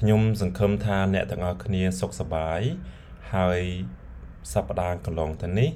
[0.00, 2.60] ខ្ញុំសង្ឃឹមថាអ្នកទាំងអស់គ្នាសុខសប្បាយ
[3.34, 3.60] ហើយ
[4.52, 5.70] សប្តាហ៍កន្លងទៅនេះ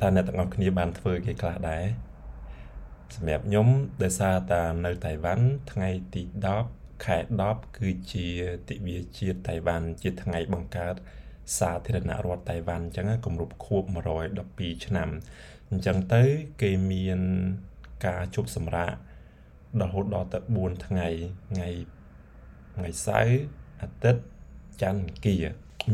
[0.00, 1.84] តើអ្នកទាំងអស់គ្នាបានធ្វើគេខ្លះដែរ
[3.14, 3.68] សម្រាប់ខ្ញុំ
[4.02, 6.22] ដោយសារតានៅតៃវ៉ាន់ថ្ងៃទី
[6.64, 8.26] 10ខែ10គឺជា
[8.68, 10.94] ទិវាជាតិតៃវ៉ាន់ជាថ្ងៃបង្កើត
[11.58, 13.82] សាធារណរដ្ឋតៃវ៉ាន់អញ្ចឹងគម្រប់ខួប
[14.34, 15.08] 112ឆ្នាំ
[15.70, 16.22] អញ្ចឹងទៅ
[16.62, 17.20] គេមាន
[18.06, 18.92] ការជប់សម្រាក
[19.80, 21.08] រហូតដល់ទៅ4ថ្ងៃ
[21.50, 21.68] ថ្ងៃ
[22.76, 23.38] ថ្ងៃសៅរ៍
[23.82, 24.22] អាទិត្យ
[24.82, 25.36] ច័ន្ទគៀ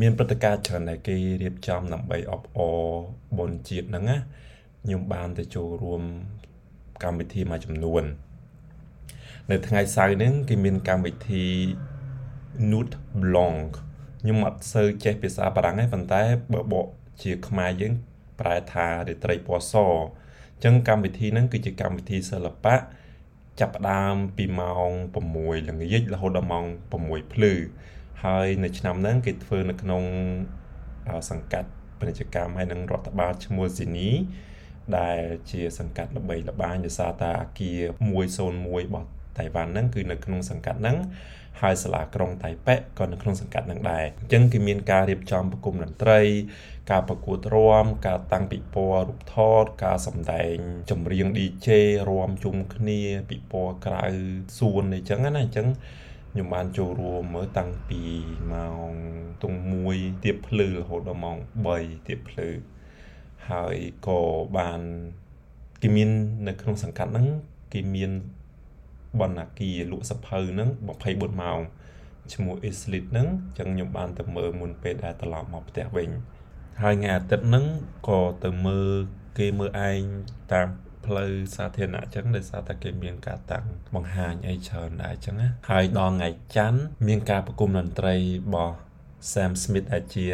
[0.01, 2.83] មានព្រឹត្តិការណ៍ច្រើនដែលគេរៀបចំដើម្បីអបអរ
[3.39, 4.19] បុណ្យជាតិហ្នឹងណា
[4.83, 6.03] ខ្ញុំបានទៅចូលរួម
[7.03, 8.05] កម្មវិធីមួយចំនួន
[9.51, 11.45] នៅថ្ងៃសៅរ៍ហ្នឹងគេមានកម្មវិធី
[12.71, 13.71] Nude Blanc
[14.21, 16.87] ខ្ញុំអត់សូវចេះភាសាបារាំងទេប៉ុន្តែបើបក
[17.23, 17.93] ជាខ្មែរយើង
[18.41, 22.77] ប្រែថារាត្រីពណ៌សអញ្ចឹងកម្មវិធីហ្នឹងគឺជាកម្មវិធីសិល្បៈ
[23.61, 26.65] ចាប់ផ្ដើមពីម៉ោង6ល្ងាចរហូតដល់ម៉ោង
[27.01, 27.53] 6ភ្លឺ
[28.25, 30.03] ហើយនៅឆ្នាំហ្នឹងគេធ្វើនៅក្នុង
[31.31, 34.09] សង្កាត់ពាណិជ្ជកម្មហើយនឹងរដ្ឋបាលឈ្មោះស៊ីនី
[34.99, 37.79] ដែលជាសង្កាត់ល្បីល្បាញដោយសារតែអាគារ
[38.21, 40.97] 101របស់តៃវ៉ាន់ហ្នឹងគឺនៅក្នុងសង្កាត់ហ្នឹង
[41.61, 46.21] ហើយសាលាក្រុងតៃប៉េក៏នៅក្នុងសង្កាត់ហ្នឹងដែរអញ្ចឹងគឺមានការរៀបចំប្រគំតន្ត្រី
[46.91, 50.55] ការប្រកួតរាំការតាំងពិព័រណ៍រូបថត ការសម្ដែង
[50.91, 51.69] ចម្រៀង DJ
[52.09, 53.01] រាំជុំគ្នា
[53.31, 54.07] ពិព័រណ៍ក្រៅ
[54.59, 55.69] សួនអីចឹងណាអញ្ចឹង
[56.33, 58.03] ខ្ញុំបានចូលរួមមើលតាំងពី
[58.53, 58.91] ម៉ោង
[59.43, 59.55] ទង
[59.89, 61.39] 1ទៀបភ្លឺរហូតដល់ម៉ោង
[61.73, 62.49] 3ទៀបភ្លឺ
[63.51, 64.21] ហើយក៏
[64.59, 64.81] បាន
[65.83, 66.11] គេមាន
[66.49, 67.29] នៅក្នុងសង្កាត់ហ្នឹង
[67.73, 68.11] គេមាន
[69.21, 70.69] បណ្ណាគារលក់សភៅហ្នឹង
[71.05, 71.61] 24ម៉ោង
[72.35, 76.11] ឈ្មោះ Islit ហ្នឹងអញ្ចឹងខ្ញុំបានទៅមើលមុនពេលដែលត្រឡប់មកផ្ទះវិញ
[76.83, 77.65] ហើយថ្ងៃអាទិត្យហ្នឹង
[78.09, 78.91] ក៏ទៅមើល
[79.39, 80.01] គេមើលឯង
[80.53, 80.69] តាម
[81.07, 83.65] ផ្លូវសាធារណៈអញ្ចឹងដោយសារតែគេមានការតាំង
[83.95, 88.21] បង្ហាញអីច្រើនដែរអញ្ចឹងណាហើយដល់ថ្ងៃច័ន្ទមានការប្រគំតន្ត្រីរ
[88.55, 88.77] បស់
[89.33, 90.27] Sam Smith ដែលជា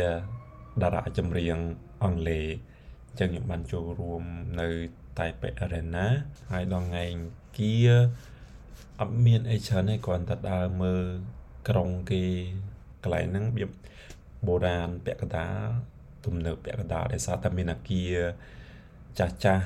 [0.83, 1.59] តារាចម្រៀង
[2.03, 2.47] អង់គ្លេស
[3.09, 4.23] អញ្ចឹងខ្ញុំបានចូលរួម
[4.61, 4.69] នៅ
[5.19, 6.07] តែប៉េ Arena
[6.53, 7.05] ហើយដល់ថ្ងៃ
[7.59, 7.73] គៀ
[9.01, 11.05] អត់មានអីច្រើនទេគ្រាន់តែដើរមើល
[11.69, 12.23] ក្រុងគេ
[13.03, 13.71] កន្លែងហ្នឹងរបៀប
[14.47, 15.67] បុរាណពាក់កណ្ដាល
[16.25, 18.15] ទំនើបពាក់កណ្ដាលដោយសារតែមានអាគារ
[19.19, 19.65] ចាស់ចាស់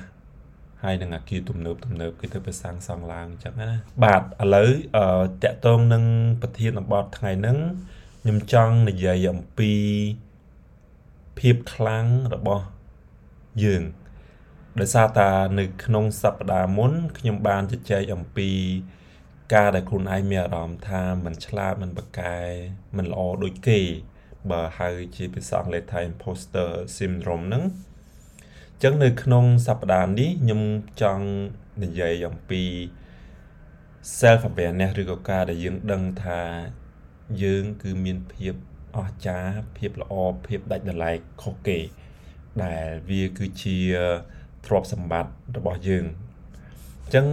[0.83, 3.71] ហើយនឹងអាគារទំនើបទំនើបគេទៅទៅសាងសង់ឡើងអញ្ចឹងណា
[4.05, 5.07] បាទឥឡូវអឺ
[5.43, 6.05] តកតងនឹង
[6.43, 7.59] ប្រធានបទថ្ងៃហ្នឹង
[8.21, 9.73] ខ្ញុំចង់និយាយអំពី
[11.39, 12.65] ភាពខ្លាំងរបស់
[13.65, 13.83] យើង
[14.81, 18.51] ដោយសារតានៅក្នុងសប្តាហ៍មុនខ្ញុំបានជជែកអំពី
[19.55, 22.37] ការដែលខ្លួនឯងមានអារម្មណ៍ថាមិនឆ្លាតមិនប្រកែ
[22.97, 23.81] មិនល្អដូចគេ
[24.51, 27.65] បើហៅជាភាសាអង់គ្លេសថា imposter syndrome ហ្នឹង
[28.83, 30.63] ចឹងនៅក្នុងសប្តាហ៍នេះខ្ញុំ
[31.03, 31.27] ចង់
[31.83, 32.63] និយាយអំពី
[34.19, 36.41] self awareness ឬក៏ការដែលយើងដឹងថា
[37.43, 38.55] យើងគឺមានភាព
[38.97, 40.15] អស្ចារ្យភាពល្អ
[40.47, 41.79] ភាពដាច់ដលែកខុសគេ
[42.65, 43.79] ដែលវាគឺជា
[44.67, 46.05] ទ្រព្យសម្បត្តិរបស់យើង
[47.03, 47.27] អញ្ចឹង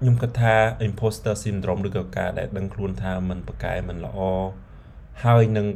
[0.00, 0.54] ខ្ញុំគិតថា
[0.86, 4.18] imposter syndrome ឬក៏ការដែលដឹងខ្លួនថាมันប្រកែมันល្អ
[5.24, 5.66] ហើយនឹង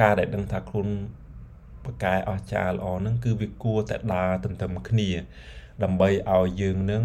[0.00, 0.88] ការដែលដឹងថាខ្លួន
[1.84, 5.10] ប្រកែអស្ចារ្យល្អហ្នឹងគឺវាគួរតែដើរទន្ទឹមគ្នា
[5.82, 7.04] ដើម្បីឲ្យយើងនឹង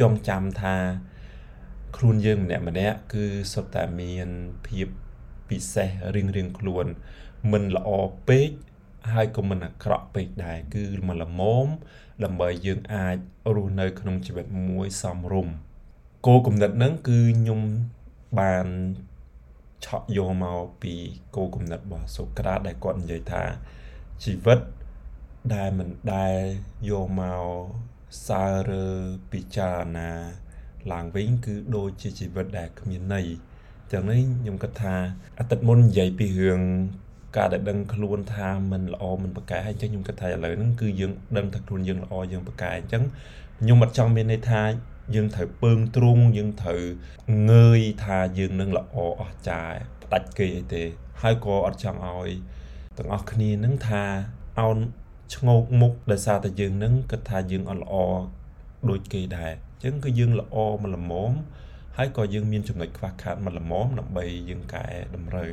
[0.00, 0.76] ចងចាំថា
[1.96, 4.28] ខ្លួនយើងម្នាក់ម្នាក់គឺសុទ្ធតែមាន
[4.66, 4.86] ភាព
[5.48, 6.86] ពិសេសរៀងរៀងខ្លួន
[7.52, 7.90] មិនល្អ
[8.28, 8.50] ពេក
[9.13, 11.67] ហើយក៏មិនអាក្រក់ពេកដែរគឺមិនល្មម
[12.23, 13.17] ដើម្បីយើងអាច
[13.55, 15.53] រស់នៅក្នុងជីវិតមួយសមរម្យ
[16.25, 17.61] គោលគំនិតហ្នឹងគឺខ្ញុំ
[18.39, 18.67] បាន
[19.85, 20.93] ឆក់យកមកពី
[21.35, 23.43] គោលគំនិតរបស់សូក្រាតដែលគាត់និយាយថា
[24.23, 24.59] ជីវិត
[25.55, 26.37] ដែលមិនដែល
[26.89, 27.45] យកមក
[28.27, 28.87] សើរើ
[29.31, 30.11] ពិចារណា
[30.91, 33.27] ឡើងវិញគឺដូចជាជីវិតដែលគ្មានន័យ
[33.91, 34.95] ចឹងនេះខ្ញុំគិតថា
[35.39, 36.61] អាទិត្យមុននិយាយពីរឿង
[37.36, 43.02] ការដែលដឹងខ្លួនថាมันល្អมันប្រកែអញ្ចឹងខ្ញុំគិតថាឥឡូវហ្នឹងគឺយើងដឹងថាខ្លួនយើងល្អយើងប្រកែអញ្ចឹង
[43.60, 44.62] ខ្ញុំអត់ចង់មានន័យថា
[45.14, 46.82] យើងត្រូវពើងទ្រុងយើងត្រូវ
[47.50, 50.84] ងើយថាយើងនឹងល្អអស្ចារ្យផ្ដាច់គេអីទេ
[51.22, 52.30] ហើយក៏អត់ចង់ឲ្យ
[52.98, 54.04] ទាំងអស់គ្នានឹងថា
[54.60, 54.78] អោន
[55.34, 57.94] ឆ្ងោកមុខដោយសារតែយើងនឹងគិតថាយើងអត់ល្អ
[58.90, 61.32] ដូចគេដែរអញ្ចឹងគឺយើងល្អមិនល្មម
[61.96, 64.86] ហើយក៏យើងមានចំណុចខ្វះខាតមិនល្មមដើម្បីយើងកែ
[65.16, 65.50] តម្រូវ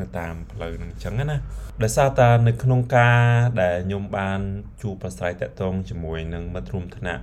[0.00, 1.38] នៅតាមផ្លូវហ្នឹងអញ្ចឹងណា
[1.82, 3.20] ដោយសារតានៅក្នុងការ
[3.62, 4.40] ដែលខ្ញុំបាន
[4.82, 7.22] ជួបប្រស្រ័យតាក់ទងជាមួយនឹងមិត្តរួមថ្នាក់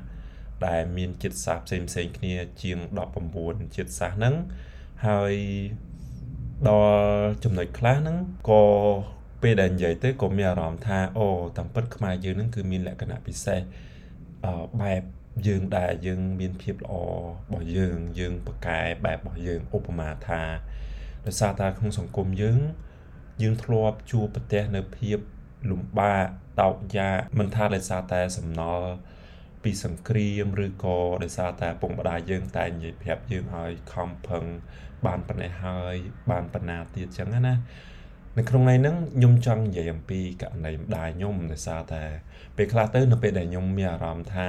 [0.67, 2.77] ដែលមានចិត្តសាស្ត្រផ្សេងផ្សេងគ្នាជាង
[3.27, 4.35] 19ចិត្តសាស្ត្រហ្នឹង
[5.07, 5.35] ហើយ
[6.67, 8.17] ដល់ចំណុចខ្លះហ្នឹង
[8.49, 8.63] ក៏
[9.41, 11.27] ពេលដែលនិយាយទៅក៏មានអារម្មណ៍ថាអូ
[11.57, 13.59] តាមពិតខ្មែរយើងហ្នឹងគឺមានលក្ខណៈពិសេស
[14.45, 15.01] អឺបែប
[15.47, 20.41] យើងដែលយើងមានភាពល្អរបស់យើងយើងប្រកែបែបរបស់យើងឧបមាថា
[21.25, 22.59] ដោយសារតែក្នុងសង្គមយើង
[23.41, 25.17] យើងធ្លាប់ជួបប្រទះនៅភាព
[25.71, 26.25] លំបាក
[26.61, 28.87] តោកយ៉ាមិនថាដោយសារតែសំណល់
[29.63, 34.45] ពីសង្គ្រាមឬក៏ដោយសារតែពុកម្ដាយយើងតែនិយាយប្រាប់យើងឲ្យខំប្រឹង
[35.05, 35.95] បានប៉ុណ្ណេះហើយ
[36.31, 37.55] បានប៉ុណ្ណាទៀតចឹងណា
[38.37, 42.03] នៅក្នុងន័យហ្នឹងខ្ញុំចង់និយាយអំពីករណីម្ដាយខ្ញុំដោយសារតែ
[42.57, 44.47] ពេលខ្លះទៅនៅពេលដែលខ្ញុំមានអារម្មណ៍ថា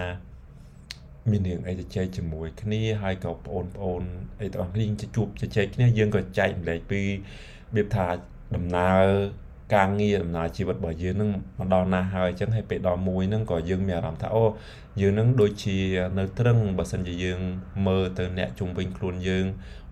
[1.29, 4.03] មានរឿងអីទៅចែកជាមួយគ្នាហើយក៏បងប្អូន
[4.41, 4.85] អីទាំងអស់គ្នា
[5.17, 7.07] ជួបជជែកគ្នាយើងក៏ចែកម្លែកពីរ
[7.75, 8.07] បៀបថា
[8.55, 9.05] ដំណើរ
[9.75, 14.45] ការងារដំណើរជីវិតរបស់យើងនឹងមកដល់ណាហើយអញ្ចឹងហើយពេលដល់មួយហ្នឹងក៏យើងមានអារម្មណ៍ថាអូ
[15.01, 15.79] យើងនឹងដូចជា
[16.19, 17.41] នៅត្រឹងបើសិនជាយើង
[17.87, 19.47] មើលទៅអ្នកជុំវិញខ្លួនយើង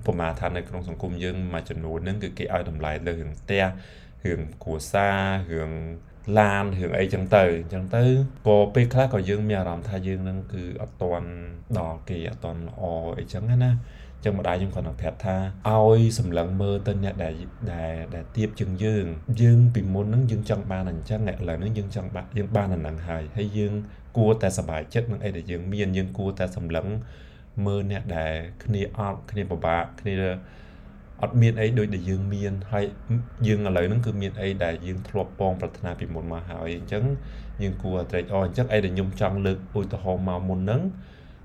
[0.08, 3.64] ឧបមាថានៅក្នុងសង្គមយើងមួយចំនួនហ្នឹងគឺគេឲ្យតម្លៃលើរឿងផ្ទះ
[4.26, 5.20] រឿងគ្រួសារ
[5.52, 5.72] រឿង
[6.38, 8.04] ឡានរឿងអីចឹងទៅអញ្ចឹងទៅ
[8.46, 11.30] ក៏ពេលខ្លះក៏យើងមានអារម្មណ៍ថាយើងនឹងគឺអត់តន់
[11.78, 12.82] ដល់គេអត់តន់ល្អ
[13.18, 13.72] អីចឹងណា
[14.24, 15.36] ចឹងម្ដាយខ្ញុំគាត់នឹងប្រាប់ថា
[15.68, 17.34] ឲ្យសម្លឹងមើលទៅអ្នកដែល
[17.74, 19.04] ដែលដែលទៀបជាងយើង
[19.42, 23.72] យើងពីមុនហ្នឹងយើងចង់បានអញ្ចឹងឥឡូវហ្នឹងយើងចង់បានយើងបានអាហ្នឹងហើយហើយយើង
[24.16, 26.86] គួរតែសប្បាយចិត្តនឹងអីដែលយើងមានយើងគួរតែសម្លឹង
[27.66, 28.34] មើលអ្នកដែល
[28.64, 30.14] គ្នាអត់គ្នាពិបាកគ្នា
[31.22, 32.84] អត់មានអីដូចដែលយើងមានហើយ
[33.46, 37.04] យើងឥឡូវហ្នឹងគឺមានអីដែលយើងធ្លាប់ពងប្រាថ្នាពីមុនមកហើយអញ្ចឹង
[37.62, 40.82] យើងគួរត្រេកអរអញ្ចឹងអីដែលខ្ញុំចង់លើកឧទាហរណ៍មកមុនហ្នឹង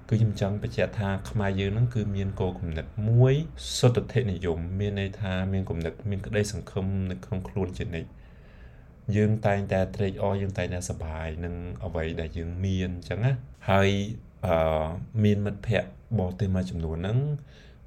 [0.09, 3.33] គឺខ្ញុំចង់បញ្ជាក់ថាខ្មែរយើងហ្នឹងគឺមានគោលគំនិតមួយ
[3.77, 8.09] សុទ្ធិនិយម មានន័យថាមានគំនិតមានក្តីសង្ឃឹមនៅក្នុងខ្លួនជានិច្ច
[9.15, 11.55] យើងតែងតែត្រេកអរយើងតែងតែសប្បាយនឹង
[11.85, 13.31] អ្វីដែលយើងមានអញ្ចឹងណា
[13.69, 13.89] ហើយ
[14.45, 14.85] អឺ
[15.23, 15.89] មានមិត្តភ័ក្តិ
[16.19, 17.17] បរទេសមួយចំនួនហ្នឹង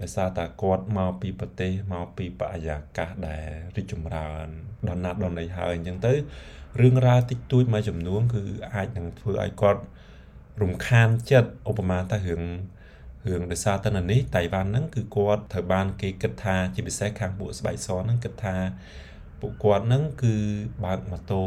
[0.00, 3.46] ដោយសារតែគាត់មកពីប្រទេសមកពីបរិយាកាសដែល
[3.76, 4.46] រីកចម្រើន
[4.88, 6.12] ដល់ណាត់ដល់ណីហើយអញ្ចឹងទៅ
[6.80, 8.42] រឿងរ៉ាវតិចតួចមួយចំនួនគឺ
[8.74, 9.82] អាចនឹងធ្វើឲ្យគាត់
[10.62, 12.42] រំខានចិត្តឧបមាថារឿង
[13.28, 18.56] រឿងដោយសារតែនេះតៃវ៉ាន់ហ្នឹងគឺគាត់ត្រូវបានគេគិតថាជាពិសេសខាងពួកស្បែកសហ្នឹងគិតថា
[19.40, 20.34] ពួកគាត់ហ្នឹងគឺ
[20.84, 21.42] បើកម៉ូតូ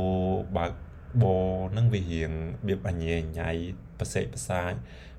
[0.57, 0.73] បើក
[1.21, 1.25] ប
[1.71, 3.51] ហ្នឹងវារៀងរបៀបអញែញ៉ៃ
[3.99, 4.75] ប្រសេកប្រសាយរ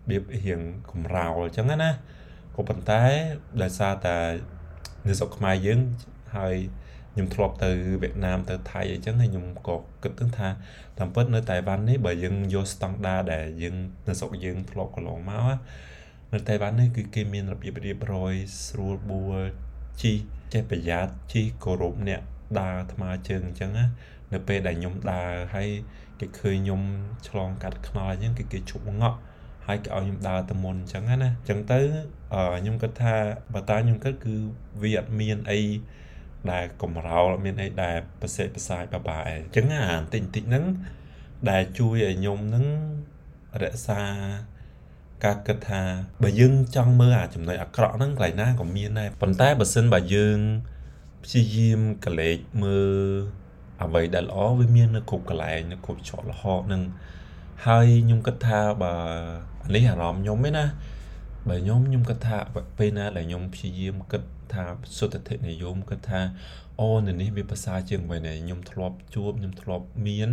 [0.09, 0.61] បៀបរៀង
[0.91, 1.91] កំរោលអញ្ចឹងណា
[2.57, 3.03] ក៏ប៉ុន្តែ
[3.63, 4.17] ដោយសារតែ
[5.09, 5.81] នៅស្រុកខ្មែរយើង
[6.37, 6.55] ហើយ
[7.13, 7.71] ខ្ញុំធ្លាប់ទៅ
[8.03, 10.49] វៀតណាមទៅថៃអីចឹងហើយខ្ញុំក៏គិតថា
[10.99, 13.77] តាមពិតនៅតៃវ៉ាន់នេះបើយើងយកស្តង់ដារដែលយើង
[14.09, 15.57] នៅស្រុកយើងធ្លាប់កន្លងមក
[16.33, 18.35] នៅតៃវ៉ាន់នេះគឺគេមានរបៀបរៀបរយ
[18.67, 19.39] ស្រួលបួល
[20.03, 20.13] ជី
[20.53, 22.23] ចេះប្រយ័ត្នជីគោរពអ្នក
[22.61, 23.85] ដើរថ្មើរជើងអញ្ចឹងណា
[24.33, 25.69] នៅពេលដែលខ្ញុំដើរហើយ
[26.21, 26.83] គេឃើញខ្ញុំ
[27.29, 29.19] ឆ្លងកាត់ខ្នល់អញ្ចឹងគឺគេឈប់ងក់
[29.67, 31.81] ហើយគេឲ្យខ្ញុំដើរទៅមុនអញ្ចឹងណាអញ្ចឹងទៅ
[32.61, 33.15] ខ្ញុំគិតថា
[33.55, 34.35] បើតាខ្ញុំគិតគឺ
[34.83, 35.61] វាអត់មានអី
[36.53, 40.65] ដែលកំរោលមានអីដែលប្រសិទ្ធប្រសាយបបាយអញ្ចឹងអាបន្តិចបន្តិចហ្នឹង
[41.51, 42.67] ដែលជួយឲ្យខ្ញុំហ្នឹង
[43.63, 44.03] រក្សា
[45.25, 45.83] ការគិតថា
[46.23, 50.39] បើយើងចង់មើលអាចំណុចអាក្រក់ហ្នឹងកន្លែងណាក៏មានដែរប៉ុន្តែបើសិនបើយើង
[51.25, 52.95] ព្យាយាមកលេចមើល
[53.83, 56.83] អ្វីដែលល្អវាមាននៅគ្រប់កន្លែងនៅគ្រប់ច្រកល្ហកនឹង
[57.67, 58.95] ហើយខ្ញុំគិតថាបើ
[59.75, 60.65] នេះអារម្មណ៍ខ្ញុំឯណា
[61.49, 62.39] បើខ្ញុំខ្ញុំគិតថា
[62.79, 64.63] ពេលណាដែលខ្ញុំព្យាយាមគិតថា
[64.99, 66.21] សុទ្ធិនិយមគិតថា
[66.81, 70.31] អូនៅនេះវាភាសាជាងអ្វីដែលខ្ញុំធ្លាប់ជួបខ្ញុំធ្លាប់មាន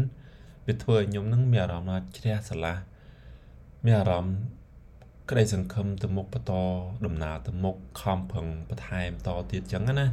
[0.67, 2.77] វាធ្វើឲ្យខ្ញុំនឹងមានអារម្មណ៍ថាជ្រះស្រឡះ
[3.85, 4.37] មានអារម្មណ៍
[5.29, 6.53] ក្តីសង្ឃឹមទៅមុខបន្ត
[7.05, 10.07] ដំណើរទៅមុខខំប្រឹងបន្ថែមតទៀតចឹងណា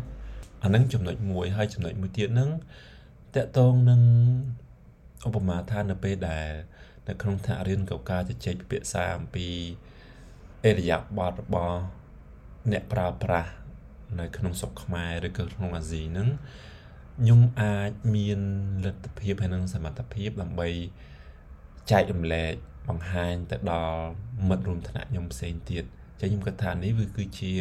[0.63, 2.51] អានឹងចំណុចមួយហើយចំណុចមួយទៀតហ្នឹង
[3.35, 4.03] តកតងនឹង
[5.27, 6.49] ឧបមាថានៅពេលដែល
[7.09, 9.49] នៅក្នុងថ្នាក់រៀនកការជជែកពិភាក្សាអំពី
[10.65, 11.79] អេរយាប័តរបស់
[12.73, 13.51] អ្នកប្រើប្រាស់
[14.21, 16.29] នៅក្នុងស្រុកខ្មែរឬក៏ក្នុងអាស៊ីហ្នឹង
[17.21, 18.41] ខ្ញុំអាចមាន
[18.85, 20.69] លទ្ធភាពហើយនឹងសមត្ថភាពដើម្បី
[21.91, 22.53] ចែករំលែក
[22.89, 24.03] បង្ហាញទៅដល់
[24.49, 25.85] មិត្តរួមថ្នាក់ខ្ញុំផ្សេងទៀត
[26.21, 27.53] ចឹងខ្ញុំគិតថានេះវាគឺជា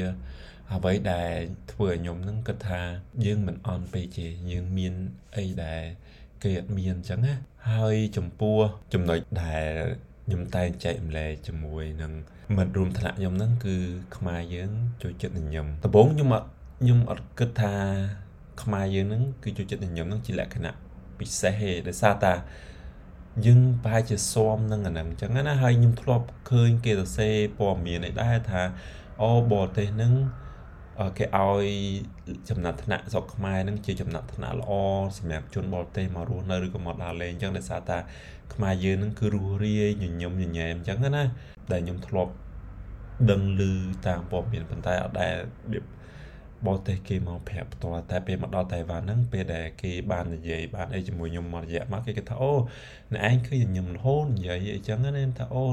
[0.73, 1.33] អ្វីដែល
[1.71, 2.81] ធ្វើឲ្យខ្ញុំនឹងគិតថា
[3.25, 4.93] យើងមិនអន់ពេកទេយើងមាន
[5.37, 5.83] អីដែល
[6.43, 7.33] គេអត់មានអញ្ចឹងណា
[7.71, 8.57] ហើយចំពោះ
[8.93, 9.71] ចំណុចដែល
[10.25, 12.11] ខ្ញុំតែងចែករំលែកជាមួយនឹង
[12.57, 13.75] មិត្តរួមថ្នាក់ខ្ញុំហ្នឹងគឺ
[14.17, 14.71] ខ្មែរយើង
[15.03, 16.47] ចូលចិត្តញញឹមដំបូងខ្ញុំអត់
[16.81, 17.73] ខ្ញុំអត់គិតថា
[18.61, 20.75] ខ្មែរយើងហ្នឹងគឺចូលចិត្តញញឹមហ្នឹងជាលក្ខណៈ
[21.19, 22.33] ពិសេសទេដោយសារតា
[23.45, 28.61] យើងប្រហែលជាស៊ាំនឹងអាហ្នឹងអញ្ចឹងណាហើយខ្ញុំធ្លាប់ឃើញគេសរសេរព័ត៌មានឯដែរថា
[29.21, 30.13] អូបរទេសហ្នឹង
[31.17, 31.65] គេឲ្យ
[32.49, 34.71] ចំណាត់ថ្នាក់ស្រុកខ្មែរហ្នឹងជាចំណាត់ថ្នាក់ល្អ
[35.17, 37.97] សម្រាប់ជនបរទេសមករស់នៅឬក៏មកដើរលេងអញ្ចឹងដោយសារតា
[38.53, 41.23] ខ្មែរយើងហ្នឹងគឺរស់រាយញញឹមញញែមអញ្ចឹងណា
[41.71, 42.31] ដែលខ្ញុំធ្លាប់
[43.31, 43.61] ដឹងឮ
[44.07, 45.37] តាមព័ត៌មានប៉ុន្តែអត់ដែលរ
[45.71, 45.83] បៀប
[46.67, 52.51] បរទេសគេមកប្រាប់ផ្ទាល់តែពេលមកដល់តៃវ៉ាន់ហ្នឹងពេលដែលគេបាននិយាយបានអីជាមួយខ្ញុំមករយៈមកគេគិតថាអូ
[53.13, 55.63] អ្នកឯងគឺញញឹមរហូតនិយាយអីចឹងណាថាអូ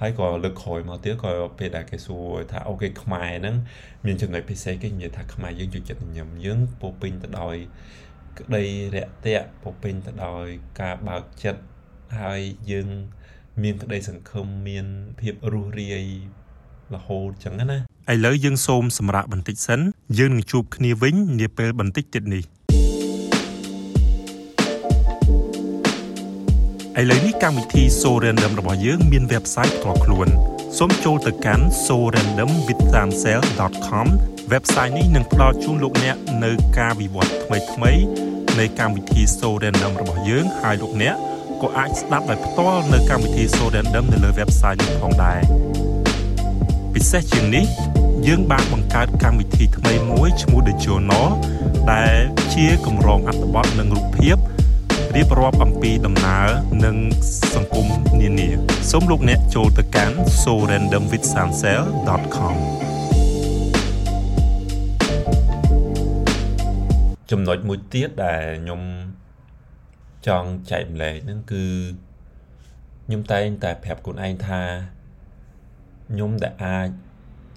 [0.00, 3.56] ហើយក៏លើកក្រោយមកទៀតក៏ពេលដែលគេសួរថាអូគេខ្មែរហ្នឹង
[4.06, 7.56] មានចំណុចពិសេសគេនិយាយថាខ្មែរយើងជួយចិត្តញញឹមយើងពោពេញទៅដោយ
[8.38, 10.46] ក្តីរាក់ទាក់ពោពេញទៅដោយ
[10.80, 11.62] ការបើកចិត្ត
[12.20, 12.88] ហើយយើង
[13.62, 14.86] មានក្តីសង្ឃឹមមាន
[15.20, 16.06] ភាពរស់រាយ
[16.94, 17.78] រហូតចឹងណា
[18.12, 19.80] ឥឡូវយើងសូមសម្រាប់បន្តិចសិន
[20.18, 22.44] យើងនឹងជួបគ្នាវិញនាពេលបន្តិចទៀតនេះ
[27.00, 30.28] ឥឡូវនេះកម្មវិធី So Random របស់យើងមាន website ផ្ទាល់ខ្លួន
[30.78, 34.06] សូមចូលទៅកាន់ sorandomwithsansel.com
[34.52, 38.02] website នេះនឹងផ្ដល់ជូនលោកអ្នកនៅការវិវត្តថ្មីៗ
[38.58, 41.14] នៃកម្មវិធី So Random របស់យើងហើយលោកអ្នក
[41.62, 45.40] ក៏អាចស្ដាប់ដោយផ្ទាល់នៅកម្មវិធី So Random នៅលើ website នេះផងដែរ
[46.98, 47.66] ពិសេសជាងនេះ
[48.26, 51.28] យើងបានបង្កើតកម្មវិធីថ្មីមួយឈ្មោះ The Journal
[51.92, 52.16] ដែល
[52.54, 54.36] ជាកម្រងអត្ថបទនិងរូបភាព
[55.16, 56.46] រៀបរាប់អំពីដំណើរ
[56.84, 56.96] និង
[57.54, 57.86] សង្គម
[58.20, 58.48] នានា
[58.90, 62.56] សូមលោកអ្នកចូលទៅកាន់ sorandomwithsansel.com
[67.30, 68.80] ចំណុចមួយទៀតដែលខ្ញុំ
[70.26, 71.64] ចង់ចែកម្លែកហ្នឹងគឺ
[73.04, 74.62] ខ្ញុំតែងតែប្រាប់ខ្លួនឯងថា
[76.10, 76.88] ខ្ញុំដែលអាច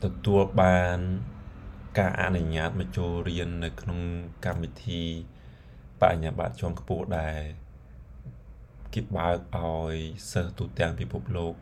[0.03, 0.97] ទទួលបាន
[1.99, 3.99] ការអនុញ្ញាតមកចូលរៀននៅក្នុង
[4.45, 5.01] កម្មវិធី
[6.01, 7.37] បញ្ញាបត្រជាន់ខ្ពស់ដែរ
[8.93, 9.93] គេបើកឲ្យ
[10.31, 11.53] សិស្សទូទាំងពិភពលោក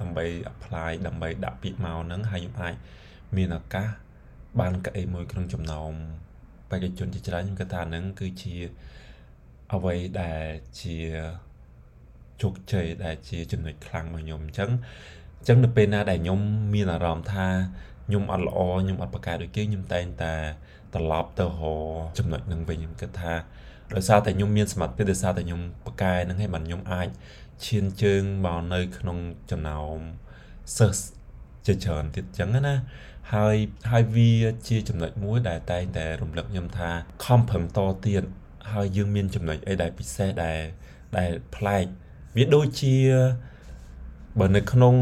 [0.00, 2.74] ដើម្បី apply ដើម្បីដាក់ពាក្យមកហ្នឹងហើយខ្ញុំអាច
[3.36, 3.88] មានឱកាស
[4.60, 5.92] បានកៅអីមួយក្នុងចំណោម
[6.70, 8.54] បេក្ខជនជាច្រើនខ្ញុំគិតថាហ្នឹងគឺជា
[9.72, 10.44] អ្វីដែល
[10.80, 10.96] ជា
[12.42, 14.70] ជោគជ័យដែលជាចំណុចខ្លាំងរបស់ខ្ញុំអញ្ចឹង
[15.40, 16.40] អញ្ចឹងនៅពេលណាដែលខ្ញុំ
[16.74, 17.48] មានអារម្មណ៍ថា
[18.06, 20.34] ខ្ញុំអត់ល្អខ្ញុំអត់ប្រកែកដូចគេខ្ញុំតែងតែ
[20.94, 21.62] ត្រឡប់ទៅរ
[22.18, 23.34] ចំណុចនឹងវិញខ្ញុំគិតថា
[23.94, 27.08] ដោយសារតែខ្ញុំមានសមត្ថភាពដោយសារតែខ្ញុំប្រកែហ្នឹងហើយបានខ្ញុំអាច
[27.66, 29.18] ឈានជើងមកនៅក្នុង
[29.50, 29.98] ចំណោម
[30.78, 31.00] សិស្ស
[31.66, 32.74] ជាច្រើនទៀតអញ្ចឹងណា
[33.34, 33.56] ហើយ
[33.90, 34.32] ហើយវា
[34.68, 36.90] ជាចំណុចមួយដែលតែងតែរំលឹកខ្ញុំថា
[37.24, 38.22] ខំប្រឹងតទៀត
[38.72, 40.60] ហើយយើងមានចំណុចអីដែលពិសេសដែល
[41.18, 41.84] ដែលប្លែក
[42.36, 42.96] វាដូចជា
[44.38, 44.94] បើនៅក្នុង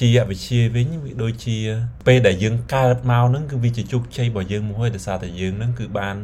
[0.00, 1.58] ជាវិជាវិញវាដូចជា
[2.06, 6.16] ពេលដែលយើងកើតមកហ្នឹងគឺវាជាជោគជ័យរបស់យើងមួយដោយសារតែយើងហ្នឹងគឺបាន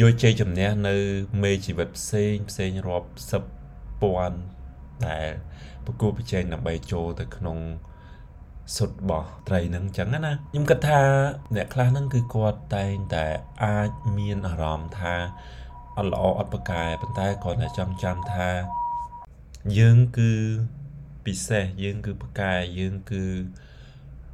[0.00, 0.94] យកជ័យជំនះនៅ
[1.42, 3.42] មេជីវិតផ្សេងផ្សេងរាប់សិប
[4.02, 4.38] ពាន់
[5.08, 5.28] ដែល
[5.84, 7.58] ប្រគល់ប្រជែងដើម្បីចូលទៅក្នុង
[8.76, 11.00] សុទ្ធរបស់ត្រីហ្នឹងអញ្ចឹងណាខ្ញុំគិតថា
[11.56, 13.26] អ្នកខ្លះហ្នឹងគឺគាត់តែងតែ
[13.64, 15.14] អាចមានអារម្មណ៍ថា
[15.96, 18.48] អត់ល្អអត់ប្រកែប៉ុន្តែគាត់តែចង់ចាំថា
[19.78, 20.32] យើងគឺ
[21.28, 23.24] ពិសេសយើងគឺប្រកែយើងគឺ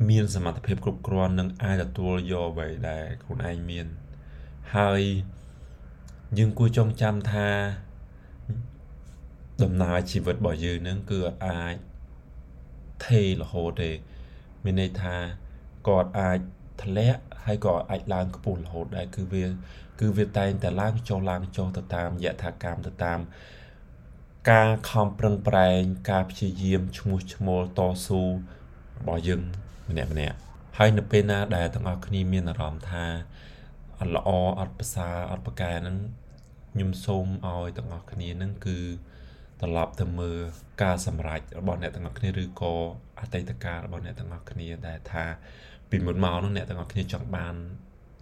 [0.08, 3.86] មានសមត្ថភាពគ្រប់គ្រាន់នឹងអាចទទួលយកអ្វីដែលខ្លួនឯងមាន
[4.76, 5.00] ហើយ
[6.38, 7.48] យើងគួរចងចាំថា
[9.62, 11.74] ដំណើរជីវិតរបស់យើងនឹងគឺអាច
[13.06, 13.90] ថេរហូតទេ
[14.64, 15.16] មានន័យថា
[15.88, 16.38] គាត់អាច
[16.82, 19.44] ធ្លាក់ហើយក៏អាចឡើងខ្ពស់រហូតដែរគឺវា
[20.00, 23.18] គឺវាតែងតែឡើងចុះឡើងចុះទៅតាមយថាកម្មទៅតាម
[24.50, 28.28] ការខំប្រឹងប្រែងការព្យាយាមឈ្មោះឈ្មោលតស៊ូរ
[29.06, 29.42] បស់យើង
[29.90, 30.36] ម្នាក់ម្នាក់
[30.78, 33.04] ហើយនៅពេលណាដែលទាំងអស់គ្នាមានអារម្មណ៍ថា
[33.98, 34.28] អត់ល្អ
[34.60, 35.96] អត់ប្រសើរអត់ប្រកែហ្នឹង
[36.72, 38.78] ខ្ញុំសូមឲ្យទាំងអស់គ្នាហ្នឹងគឺ
[39.60, 40.38] ត្រឡប់ទៅមើល
[40.82, 42.74] ការសម្រេចរបស់អ្នកទាំងអស់គ្នាឬក៏
[43.20, 45.24] អតីតកាលរបស់អ្នកទាំងអស់គ្នាដែលថា
[45.90, 47.54] ពីមុនមកនោះអ្នកទាំងអស់គ្នាចង់បាន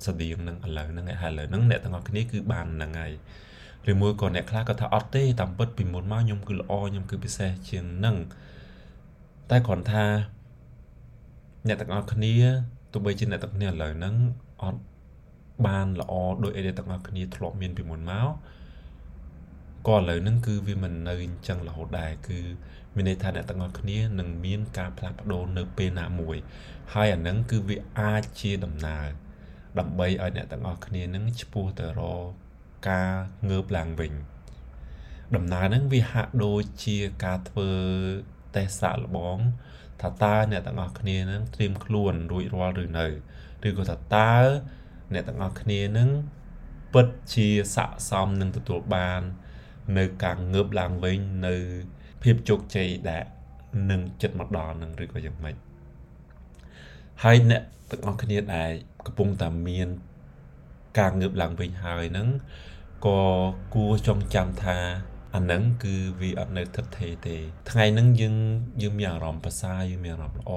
[0.07, 3.13] ស្តៀងនឹងឥឡូវហ្នឹងហើយឥឡូវហ្នឹងអ្នកទាំងអស់គ្នាគឺបានហ្នឹងហើយ
[3.91, 8.17] ឬមួយក៏អ្នកខ្លះក៏ថាអត់ទេតាមពិតពីមុនមកខ្ញុំគឺល្អខ្ញុំគឺពិសេសជាងនឹង
[9.51, 10.05] តែគ្រាន់ថា
[11.67, 12.35] អ្នកទាំងអស់គ្នា
[12.93, 14.15] ទោះបីជាអ្នកទាំងគ្នាឥឡូវហ្នឹង
[14.63, 14.81] អត់
[15.67, 16.13] បានល្អ
[16.45, 18.29] ដោយអីដែលទាំងអស់គ្នាធ្លាប់មានពីមុនមក
[19.89, 22.41] ក៏ឥឡូវហ្នឹងគឺវាមិននៅអញ្ចឹងរហូតដែរគឺ
[22.95, 26.37] មានន័យថាអ្នកទាំងអស់គ្នានឹងមានការផ្លាស់ប្ដូរនៅពេលណាមួយ
[26.93, 29.09] ហើយអាហ្នឹងគឺវាអាចជាដំណើរ
[29.79, 32.31] ដើម្បីឲ្យអ្នកទាំងអស់គ្នានឹងឆ្ពោះទៅរក
[32.89, 33.09] ការ
[33.51, 34.13] ងើបឡើងវិញ
[35.35, 37.71] ដំណើរហ្នឹងវាហាក់ដូចជាការធ្វើ
[38.57, 39.39] តេស្តសាកល្បង
[40.01, 43.07] ថាតើអ្នកទាំងអស់គ្នានឹងត្រៀមខ្លួនរួចរាល់ឬនៅ
[43.69, 44.35] ឬក៏ថាតើ
[45.13, 46.11] អ្នកទាំងអស់គ្នានឹង
[46.93, 49.21] ពិតជាស័កសមនឹងទទួលបាន
[49.99, 51.55] នៅការងើបឡើងវិញនៅ
[52.23, 53.25] ភាពជោគជ័យដែល
[53.91, 55.55] នឹងចិត្តមកដល់នឹងឬក៏យ៉ាងម៉េច
[57.23, 58.71] ហើយអ្នកទាំងអស់គ្នាដែល
[59.07, 59.89] កំពុងតែមាន
[60.99, 62.29] ការងើបឡើងវិញហើយហ្នឹង
[63.07, 63.21] ក៏
[63.75, 64.79] គួរចងចាំថា
[65.35, 67.37] អាហ្នឹងគឺវាអត់នៅថិតថេរទេ
[67.71, 68.37] ថ្ងៃហ្នឹងយើង
[68.83, 70.53] យើងមានអារម្មណ៍ប្រសើរយើងមានអារម្មណ៍ល្អ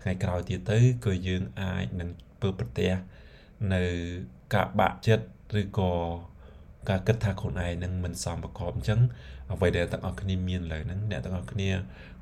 [0.00, 2.08] ថ្ងៃក្រោយទៀតទៅក៏យើងអាចនឹង
[2.40, 2.92] ធ្វើប្រទះ
[3.74, 3.82] នៅ
[4.54, 5.24] ការបាក់ចិត្ត
[5.60, 5.92] ឬក៏
[6.88, 9.00] ការគិតថាខ្លួនឯងនឹងមិនសមប្រកបអញ្ចឹង
[9.52, 11.70] អ្វីដែលទាំងអស់គ្នាមានលើហ្នឹងអ្នកទាំងអស់គ្នា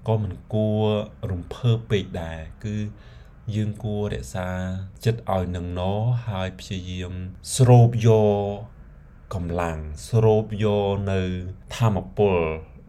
[0.08, 0.84] ក៏មិនគួរ
[1.30, 2.76] រំភើបពេកដែរគឺ
[3.54, 4.48] យើងគួររក្សា
[5.04, 5.82] ចិត្តឲ្យនឹងណ
[6.26, 7.12] ហើយព្យាយាម
[7.54, 8.08] ស្រូបយ
[8.56, 8.71] ក
[9.34, 11.20] កម្លាំងស្រូបយកនៅ
[11.76, 12.36] ធម៌ពល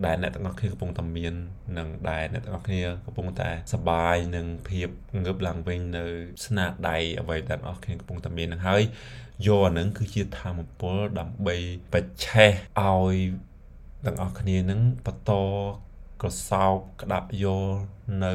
[0.05, 1.33] ដែលអ្នកទាំងអស់គ្នាកំពុងតែមាន
[1.77, 4.87] និងដែលអ្នកទាំងអស់គ្នាកំពុងតែសប្បាយនឹងភាព
[5.23, 6.05] ងើបឡើងវិញនៅ
[6.45, 8.81] ស្នាដៃអ្វីដែលអ្នកទាំងអស់គ្នាកំពុងតែមាននឹងហើយ
[9.47, 11.55] យកអានឹងគឺជាធម៌ពលដើម្បី
[11.93, 13.15] បច្ឆេះឲ្យ
[14.05, 15.31] ទាំងអស់គ្នានឹងបន្ត
[16.21, 17.63] ក្រសោបក្តាប់យក
[18.25, 18.33] នៅ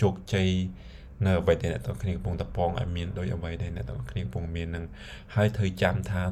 [0.00, 0.50] ជោគជ័យ
[1.26, 4.84] នៅអ្វីដែលអ្នកទាំងគ្នាកំពុងតែពងឲ្យមានដោយអ្វីដែលអ្នកទាំងគ្នាកំពុងមាននឹង
[5.34, 6.22] ហើយត្រូវចាំថា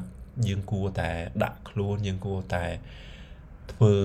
[0.47, 1.11] យើងគួរតែ
[1.43, 2.65] ដាក់ខ្លួនយើងគួរតែ
[3.71, 3.95] ធ្វើ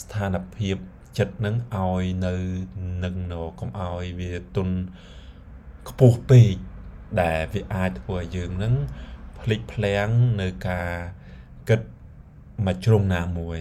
[0.00, 0.76] ស្ថានភាព
[1.18, 2.34] ចិត្តនឹងឲ្យនៅ
[3.04, 4.68] នឹងណកុំឲ្យវាទុន
[5.88, 6.54] ខ្ពស់ពេក
[7.22, 8.74] ដែលវាអាចធ្វើឲ្យយើងនឹង
[9.40, 10.08] ភ្លេចភ្លាំង
[10.40, 10.90] នៅការ
[11.68, 11.80] គិត
[12.66, 13.58] មួយជ្រុងណាមួយ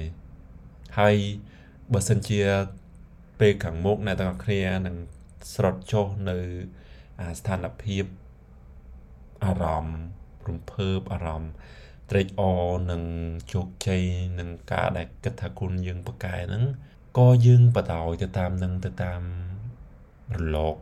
[0.98, 1.16] ហើយ
[1.94, 2.42] បើសិនជា
[3.40, 4.96] ពេលខាងមុខអ្នកទាំងអស់គ្នានឹង
[5.54, 6.38] ស្រត់ចុះនៅ
[7.40, 8.04] ស្ថានភាព
[9.46, 10.02] អារម្មណ៍
[10.50, 11.52] រំភើបអារម្មណ៍
[12.10, 13.04] ត្រេកអរនឹង
[13.52, 14.04] ជោគជ័យ
[14.40, 16.64] នឹងការដែលគិតថាគុណយើងប្រកែហ្នឹង
[17.18, 19.22] ក៏យើងបដ ாய் ទៅតាមនឹងទៅតាម
[20.36, 20.76] រលក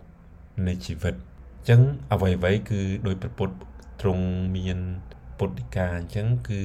[0.67, 1.81] នៃជីវិតអញ្ចឹង
[2.13, 3.55] អ្វីអ្វីគឺដោយព្រះពុទ្ធ
[4.01, 4.25] ទ្រង់
[4.55, 4.79] មាន
[5.37, 6.61] ពុទ្ធិកាអញ្ចឹងគឺ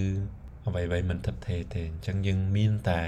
[0.67, 3.01] អ្វីអ្វីមិនថិតថេរទេអញ្ចឹងយើងមានតែ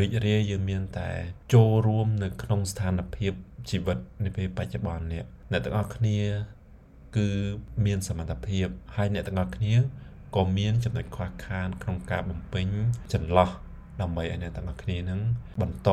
[0.00, 1.10] រីករាយយើងមានតែ
[1.52, 3.32] ចូលរួមនៅក្នុងស្ថានភាព
[3.70, 6.18] ជីវិតនៅពេលបច្ចុប្បន្ននេះអ្នកទាំងអស់គ្នា
[7.16, 7.28] គឺ
[7.86, 8.66] មានសមត្ថភាព
[8.96, 9.74] ហើយអ្នកទាំងអស់គ្នា
[10.36, 12.66] ក៏មានចំណុចខ្វះខាតក្នុងការបំពេញ
[13.12, 13.50] ចន្លោះ
[14.00, 15.20] ដើម្បីឲ្យអ្នកទាំងអស់គ្នានឹង
[15.60, 15.90] បន្ត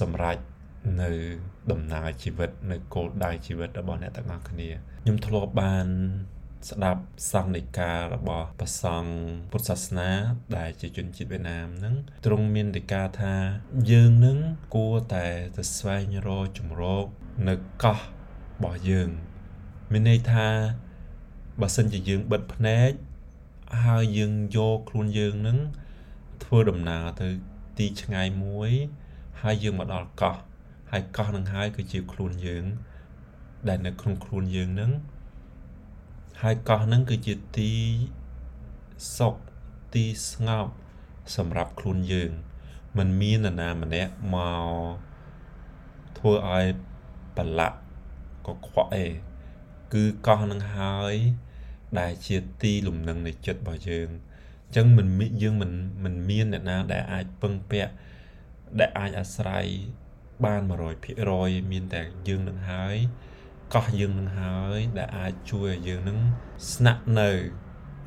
[0.00, 0.38] សម្រេច
[1.02, 1.10] នៅ
[1.72, 4.68] ដំណើរជីវិតនៅគោលដៅជីវិតរបស់អ្នកទាំងអស់គ្នា
[5.02, 5.88] ខ្ញុំធ្លាប់បាន
[6.70, 9.14] ស្ដាប់សង្ឃនិការបស់ព្រះសង្ឃ
[9.50, 10.10] ពុទ្ធសាសនា
[10.56, 11.94] ដែលជាជនជាតិវៀតណាមហ្នឹង
[12.26, 13.34] ទ្រង់មាននិកាថា
[13.90, 14.38] យើងនឹង
[14.74, 17.06] គួរតែទៅស្វែងរកជំរក
[17.48, 18.02] នៅកោះរ
[18.62, 19.10] បស់យើង
[19.92, 20.46] មានន័យថា
[21.60, 22.90] បើសិនជាយើងបិទភ្នែក
[23.84, 25.58] ហើយយើងយកខ្លួនយើងនឹង
[26.42, 27.28] ធ្វើដំណើរទៅ
[27.78, 28.70] ទីឆ្ងាយមួយ
[29.42, 30.36] ហើយយើងមកដល់កោះ
[30.90, 32.64] ហើយកោះនឹងហើយគឺជាខ្លួនយើង
[33.68, 34.90] ដែលនៅក្នុងខ្លួនយើងនឹង
[36.42, 37.72] ហើយកោះហ្នឹងគឺជាទី
[39.16, 39.36] សុខ
[39.94, 40.72] ទីស្ងប់
[41.36, 42.30] សម្រាប់ខ្លួនយើង
[42.96, 44.96] มันមាននរណាម្នាក់មក
[46.18, 46.64] ធ្វើឲ្យ
[47.36, 47.78] ប្រឡាក់
[48.46, 49.06] កខ្វក់អេ
[49.92, 51.14] គឺកោះនឹងហើយ
[52.00, 54.08] ដែលជាទីលំនឹងនៃចិត្តរបស់យើង
[54.66, 55.08] អញ្ចឹងមិន
[55.42, 55.72] យើងមិន
[56.04, 57.92] មិនមានអ្នកណាដែលអាចពឹងពាក់
[58.78, 59.66] ដែលអាចអាស្រ័យ
[60.44, 60.60] បាន
[61.16, 62.96] 100%មានតែយើងនឹងហើយ
[63.74, 66.18] កោះយើងនឹងហើយដែលអាចជួយឲ្យយើងនឹង
[66.72, 67.30] ស្នាក់នៅ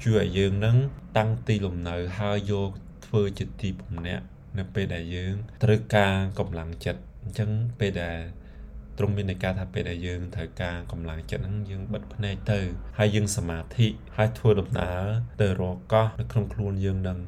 [0.04, 0.78] ជួយឲ្យយើងនឹង
[1.18, 2.70] តាំងទីលំនៅហើយយក
[3.06, 4.24] ធ្វើជាទីពំនាក់
[4.58, 8.20] នៅពេលដែលយើងត្រូវការកម្លាំងចិត្តអញ្ចឹងពេលដែល
[8.98, 12.60] ទ្រង់មានន័យការថាពេលដែលយើងត្រូវការកម្លាំងចិត្តហ្នឹងយើងបិទភ្នែកទៅ
[12.98, 15.02] ហើយយើងសមាធិហើយធ្វើដំណើរ
[15.42, 17.20] ទៅរកកោះនៅក្នុងខ្លួនយើងនឹង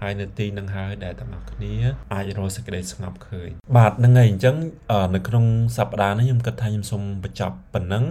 [0.00, 1.72] ហើយនៅទីនឹងហើយដែលទាំងអស់គ្នា
[2.14, 4.56] អាចរកសេចក្តីស្ងប់ឃើញបាទហ្នឹងហើយអញ្ចឹង
[5.14, 5.44] នៅក្នុង
[5.76, 8.04] សប្តាហ៍នេះខ្ញុំគិតថាខ្ញុំសូមបញ្ចប់ប៉ុណ្ណឹង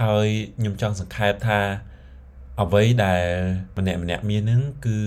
[0.00, 1.60] ហើយខ្ញុំចង់សង្ខេបថា
[2.60, 3.24] អ្វីដែល
[3.78, 4.98] ម្នាក់ម្នាក់មាននឹងគឺ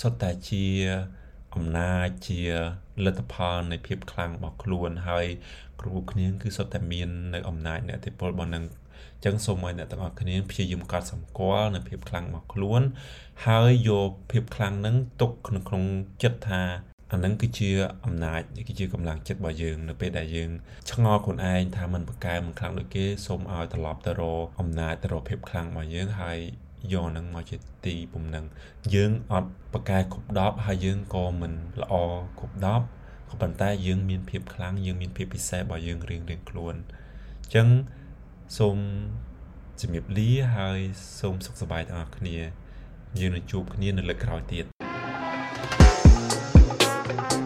[0.00, 0.64] សុទ្ធតែជា
[1.56, 2.40] អំណាចជា
[3.04, 5.26] លទ្ធផលនៃភាពខ្លាំងរបស់ខ្លួនហើយ
[5.80, 8.64] គ្រប់គ្នាគឺសុទ្ធតែមាននៅអំណាចនៃអធិពលរបស់នឹង
[9.24, 12.82] ចឹងសូមឲ្យអ្នកទាំងអស់គ្នាព្យាយាមកត់សម្គាល់នៅភាពខ្លាំងរបស់ខ្លួន
[13.46, 15.84] ហើយយកភាពខ្លាំងហ្នឹងទុកក្នុងក្នុង
[16.22, 16.62] ចិត្តថា
[17.12, 17.70] អានឹងគឺជា
[18.04, 20.50] អំណាចគឺជាកម្លាំងចិត្តរបស់យើងនៅពេលដែលយើង
[20.90, 26.38] ឆ្ងល់ខ្លួនឯងថាมันប្រកែមិនខ្លាំងដូចគេសូមឲ្យត្រឡប់ទៅរកអំណាចទៅរកភាពខ្លាំងរបស់យើងហើយ
[26.94, 28.44] យកនឹងមកជាទីពំនឹង
[28.94, 31.94] យើងអត់ប្រកែគ្រប់10ហើយយើងក៏មិនល្អ
[32.38, 32.56] គ្រប់
[32.92, 36.74] 10ក៏ប៉ុន្តែយើងមានភាពខ្លាំងយើងមានភាពពិសេសរបស់យើងរៀងៗខ្លួន
[37.42, 37.68] អញ្ចឹង
[38.58, 38.76] សូម
[39.80, 40.78] ជំរាបលាហើយ
[41.20, 42.36] សូមសុខសប្បាយទាំងអស់គ្នា
[43.20, 47.45] យើងនឹងជួបគ្នានៅលើកក្រោយទៀតអ្នក